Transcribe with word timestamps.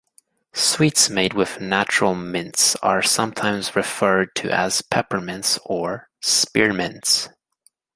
Sweets 0.55 1.11
made 1.11 1.35
with 1.35 1.61
natural 1.61 2.15
mints 2.15 2.75
are 2.77 3.03
sometimes 3.03 3.75
referred 3.75 4.33
to 4.37 4.49
as 4.49 4.81
peppermints 4.81 5.59
or 5.63 6.09
spearmints. 6.23 7.29